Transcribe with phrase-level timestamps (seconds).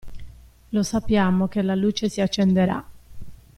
[0.71, 2.83] Lo sappiamo che la luce si accenderà.